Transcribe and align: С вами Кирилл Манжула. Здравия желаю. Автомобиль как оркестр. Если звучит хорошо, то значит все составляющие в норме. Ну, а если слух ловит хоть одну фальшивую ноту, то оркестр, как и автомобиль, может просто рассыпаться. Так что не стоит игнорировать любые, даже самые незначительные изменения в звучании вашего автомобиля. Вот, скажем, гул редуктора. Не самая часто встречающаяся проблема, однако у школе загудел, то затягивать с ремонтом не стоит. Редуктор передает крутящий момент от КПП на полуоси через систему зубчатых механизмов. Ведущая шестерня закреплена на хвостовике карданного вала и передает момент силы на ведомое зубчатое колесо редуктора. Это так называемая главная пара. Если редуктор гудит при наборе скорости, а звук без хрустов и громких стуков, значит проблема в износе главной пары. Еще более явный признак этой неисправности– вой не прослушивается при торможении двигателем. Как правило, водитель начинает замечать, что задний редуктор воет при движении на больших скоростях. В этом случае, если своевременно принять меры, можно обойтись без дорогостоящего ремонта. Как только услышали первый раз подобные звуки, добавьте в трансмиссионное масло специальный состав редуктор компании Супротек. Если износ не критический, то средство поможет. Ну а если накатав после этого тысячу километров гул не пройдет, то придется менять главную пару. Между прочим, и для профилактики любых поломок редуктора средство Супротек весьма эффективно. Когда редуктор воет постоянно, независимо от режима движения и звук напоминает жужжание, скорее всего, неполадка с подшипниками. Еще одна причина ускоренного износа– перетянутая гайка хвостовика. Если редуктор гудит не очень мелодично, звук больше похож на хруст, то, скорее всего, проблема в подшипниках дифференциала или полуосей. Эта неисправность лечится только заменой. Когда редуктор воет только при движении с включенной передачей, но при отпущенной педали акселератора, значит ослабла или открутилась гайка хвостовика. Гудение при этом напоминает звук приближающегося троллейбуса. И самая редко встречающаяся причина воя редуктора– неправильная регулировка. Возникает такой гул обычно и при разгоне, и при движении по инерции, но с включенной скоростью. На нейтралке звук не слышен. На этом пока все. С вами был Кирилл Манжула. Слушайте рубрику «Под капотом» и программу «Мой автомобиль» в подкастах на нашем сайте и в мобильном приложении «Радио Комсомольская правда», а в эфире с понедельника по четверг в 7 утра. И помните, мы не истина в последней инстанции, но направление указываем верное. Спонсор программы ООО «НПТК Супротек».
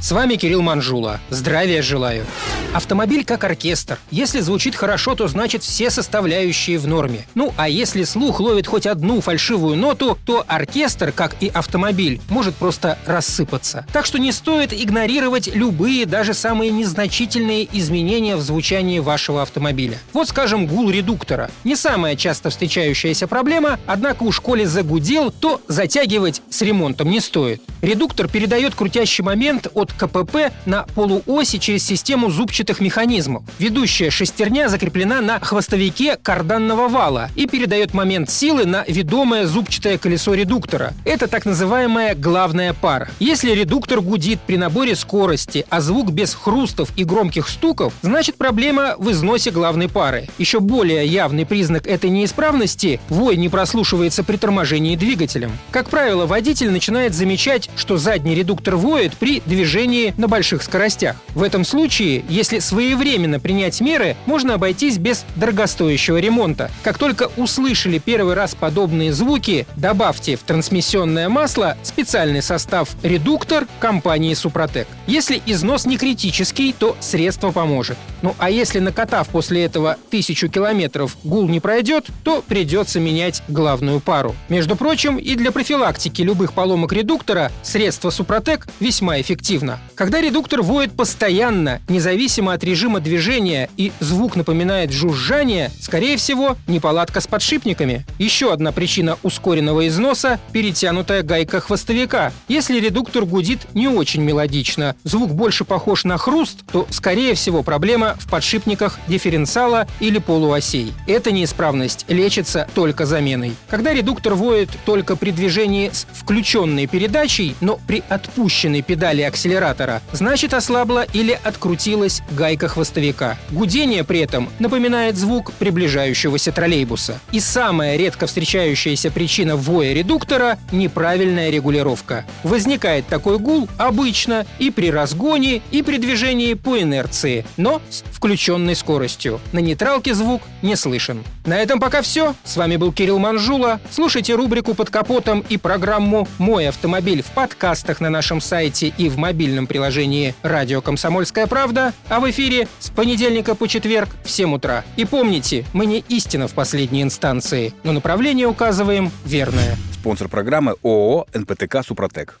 С 0.00 0.12
вами 0.12 0.36
Кирилл 0.36 0.62
Манжула. 0.62 1.20
Здравия 1.30 1.82
желаю. 1.82 2.26
Автомобиль 2.74 3.24
как 3.24 3.44
оркестр. 3.44 3.98
Если 4.10 4.40
звучит 4.40 4.76
хорошо, 4.76 5.14
то 5.14 5.26
значит 5.26 5.62
все 5.62 5.90
составляющие 5.90 6.78
в 6.78 6.86
норме. 6.86 7.26
Ну, 7.34 7.54
а 7.56 7.68
если 7.68 8.04
слух 8.04 8.38
ловит 8.38 8.66
хоть 8.66 8.86
одну 8.86 9.20
фальшивую 9.20 9.76
ноту, 9.76 10.18
то 10.26 10.44
оркестр, 10.46 11.10
как 11.10 11.34
и 11.40 11.48
автомобиль, 11.48 12.20
может 12.28 12.54
просто 12.54 12.98
рассыпаться. 13.06 13.86
Так 13.92 14.04
что 14.04 14.18
не 14.18 14.30
стоит 14.32 14.72
игнорировать 14.72 15.48
любые, 15.54 16.04
даже 16.04 16.34
самые 16.34 16.70
незначительные 16.70 17.66
изменения 17.72 18.36
в 18.36 18.42
звучании 18.42 18.98
вашего 18.98 19.42
автомобиля. 19.42 19.98
Вот, 20.12 20.28
скажем, 20.28 20.66
гул 20.66 20.90
редуктора. 20.90 21.50
Не 21.64 21.74
самая 21.74 22.14
часто 22.14 22.50
встречающаяся 22.50 23.26
проблема, 23.26 23.80
однако 23.86 24.24
у 24.24 24.32
школе 24.32 24.66
загудел, 24.66 25.30
то 25.30 25.62
затягивать 25.66 26.42
с 26.50 26.60
ремонтом 26.60 27.10
не 27.10 27.20
стоит. 27.20 27.62
Редуктор 27.82 28.28
передает 28.28 28.74
крутящий 28.74 29.22
момент 29.22 29.68
от 29.74 29.92
КПП 29.92 30.52
на 30.64 30.84
полуоси 30.94 31.58
через 31.58 31.84
систему 31.84 32.30
зубчатых 32.30 32.80
механизмов. 32.80 33.44
Ведущая 33.58 34.10
шестерня 34.10 34.68
закреплена 34.68 35.20
на 35.20 35.40
хвостовике 35.40 36.16
карданного 36.16 36.88
вала 36.88 37.30
и 37.36 37.46
передает 37.46 37.94
момент 37.94 38.30
силы 38.30 38.64
на 38.64 38.84
ведомое 38.86 39.46
зубчатое 39.46 39.98
колесо 39.98 40.34
редуктора. 40.34 40.94
Это 41.04 41.28
так 41.28 41.44
называемая 41.44 42.14
главная 42.14 42.72
пара. 42.72 43.08
Если 43.20 43.52
редуктор 43.52 44.00
гудит 44.00 44.40
при 44.40 44.56
наборе 44.56 44.96
скорости, 44.96 45.66
а 45.68 45.80
звук 45.80 46.10
без 46.12 46.34
хрустов 46.34 46.90
и 46.96 47.04
громких 47.04 47.48
стуков, 47.48 47.92
значит 48.02 48.36
проблема 48.36 48.94
в 48.98 49.10
износе 49.10 49.50
главной 49.50 49.88
пары. 49.88 50.28
Еще 50.38 50.60
более 50.60 51.06
явный 51.06 51.46
признак 51.46 51.86
этой 51.86 52.10
неисправности– 52.10 53.00
вой 53.08 53.36
не 53.36 53.48
прослушивается 53.48 54.24
при 54.24 54.36
торможении 54.36 54.96
двигателем. 54.96 55.52
Как 55.70 55.88
правило, 55.88 56.26
водитель 56.26 56.70
начинает 56.70 57.14
замечать, 57.14 57.65
что 57.76 57.96
задний 57.96 58.34
редуктор 58.34 58.76
воет 58.76 59.16
при 59.16 59.42
движении 59.46 60.14
на 60.16 60.28
больших 60.28 60.62
скоростях. 60.62 61.16
В 61.34 61.42
этом 61.42 61.64
случае, 61.64 62.24
если 62.28 62.58
своевременно 62.58 63.40
принять 63.40 63.80
меры, 63.80 64.16
можно 64.26 64.54
обойтись 64.54 64.98
без 64.98 65.24
дорогостоящего 65.36 66.18
ремонта. 66.18 66.70
Как 66.82 66.98
только 66.98 67.30
услышали 67.36 67.98
первый 67.98 68.34
раз 68.34 68.54
подобные 68.54 69.12
звуки, 69.12 69.66
добавьте 69.76 70.36
в 70.36 70.42
трансмиссионное 70.42 71.28
масло 71.28 71.76
специальный 71.82 72.42
состав 72.42 72.90
редуктор 73.02 73.66
компании 73.80 74.34
Супротек. 74.34 74.88
Если 75.06 75.40
износ 75.46 75.86
не 75.86 75.98
критический, 75.98 76.74
то 76.76 76.96
средство 76.98 77.52
поможет. 77.52 77.96
Ну 78.22 78.34
а 78.38 78.50
если 78.50 78.80
накатав 78.80 79.28
после 79.28 79.64
этого 79.64 79.96
тысячу 80.10 80.48
километров 80.48 81.16
гул 81.22 81.48
не 81.48 81.60
пройдет, 81.60 82.06
то 82.24 82.42
придется 82.46 82.98
менять 82.98 83.42
главную 83.46 84.00
пару. 84.00 84.34
Между 84.48 84.74
прочим, 84.74 85.16
и 85.16 85.36
для 85.36 85.52
профилактики 85.52 86.22
любых 86.22 86.52
поломок 86.54 86.92
редуктора 86.92 87.52
средство 87.62 88.10
Супротек 88.10 88.66
весьма 88.80 89.20
эффективно. 89.20 89.78
Когда 89.94 90.20
редуктор 90.20 90.62
воет 90.62 90.92
постоянно, 90.92 91.80
независимо 91.88 92.52
от 92.52 92.64
режима 92.64 92.98
движения 92.98 93.70
и 93.76 93.92
звук 94.00 94.34
напоминает 94.34 94.90
жужжание, 94.90 95.70
скорее 95.80 96.16
всего, 96.16 96.56
неполадка 96.66 97.20
с 97.20 97.28
подшипниками. 97.28 98.04
Еще 98.18 98.52
одна 98.52 98.72
причина 98.72 99.18
ускоренного 99.22 99.86
износа– 99.86 100.40
перетянутая 100.52 101.22
гайка 101.22 101.60
хвостовика. 101.60 102.32
Если 102.48 102.80
редуктор 102.80 103.24
гудит 103.24 103.60
не 103.72 103.86
очень 103.86 104.22
мелодично, 104.22 104.95
звук 105.04 105.32
больше 105.32 105.64
похож 105.64 106.04
на 106.04 106.18
хруст, 106.18 106.64
то, 106.70 106.86
скорее 106.90 107.34
всего, 107.34 107.62
проблема 107.62 108.16
в 108.18 108.28
подшипниках 108.30 108.98
дифференциала 109.08 109.86
или 110.00 110.18
полуосей. 110.18 110.92
Эта 111.06 111.32
неисправность 111.32 112.04
лечится 112.08 112.68
только 112.74 113.06
заменой. 113.06 113.56
Когда 113.68 113.92
редуктор 113.92 114.34
воет 114.34 114.70
только 114.84 115.16
при 115.16 115.30
движении 115.30 115.90
с 115.90 116.06
включенной 116.12 116.86
передачей, 116.86 117.56
но 117.60 117.78
при 117.86 118.02
отпущенной 118.08 118.82
педали 118.82 119.22
акселератора, 119.22 120.02
значит 120.12 120.54
ослабла 120.54 121.04
или 121.12 121.38
открутилась 121.42 122.22
гайка 122.30 122.68
хвостовика. 122.68 123.36
Гудение 123.50 124.04
при 124.04 124.20
этом 124.20 124.48
напоминает 124.58 125.16
звук 125.16 125.52
приближающегося 125.52 126.52
троллейбуса. 126.52 127.20
И 127.32 127.40
самая 127.40 127.96
редко 127.96 128.26
встречающаяся 128.26 129.10
причина 129.10 129.56
воя 129.56 129.92
редуктора– 129.92 130.58
неправильная 130.72 131.50
регулировка. 131.50 132.24
Возникает 132.42 133.06
такой 133.06 133.38
гул 133.38 133.68
обычно 133.78 134.46
и 134.58 134.70
при 134.86 134.92
разгоне, 134.92 135.62
и 135.72 135.82
при 135.82 135.98
движении 135.98 136.54
по 136.54 136.80
инерции, 136.80 137.44
но 137.56 137.82
с 137.90 138.04
включенной 138.12 138.76
скоростью. 138.76 139.40
На 139.50 139.58
нейтралке 139.58 140.14
звук 140.14 140.42
не 140.62 140.76
слышен. 140.76 141.24
На 141.44 141.58
этом 141.58 141.80
пока 141.80 142.02
все. 142.02 142.36
С 142.44 142.56
вами 142.56 142.76
был 142.76 142.92
Кирилл 142.92 143.18
Манжула. 143.18 143.80
Слушайте 143.90 144.36
рубрику 144.36 144.74
«Под 144.74 144.90
капотом» 144.90 145.44
и 145.48 145.56
программу 145.56 146.28
«Мой 146.38 146.68
автомобиль» 146.68 147.22
в 147.22 147.32
подкастах 147.32 148.00
на 148.00 148.10
нашем 148.10 148.40
сайте 148.40 148.92
и 148.96 149.08
в 149.08 149.18
мобильном 149.18 149.66
приложении 149.66 150.36
«Радио 150.42 150.80
Комсомольская 150.80 151.48
правда», 151.48 151.92
а 152.08 152.20
в 152.20 152.30
эфире 152.30 152.68
с 152.78 152.90
понедельника 152.90 153.56
по 153.56 153.66
четверг 153.66 154.10
в 154.24 154.30
7 154.30 154.54
утра. 154.54 154.84
И 154.96 155.04
помните, 155.04 155.64
мы 155.72 155.86
не 155.86 156.04
истина 156.08 156.46
в 156.46 156.52
последней 156.52 157.02
инстанции, 157.02 157.74
но 157.82 157.90
направление 157.90 158.46
указываем 158.46 159.10
верное. 159.24 159.76
Спонсор 159.94 160.28
программы 160.28 160.76
ООО 160.84 161.26
«НПТК 161.34 161.82
Супротек». 161.82 162.40